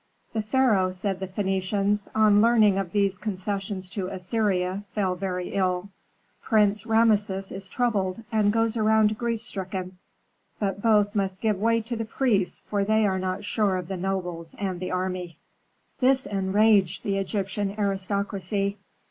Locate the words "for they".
12.65-13.05